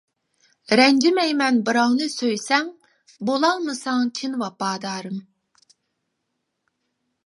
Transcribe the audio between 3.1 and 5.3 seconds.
بولالمىساڭ چىن ۋاپادارىم.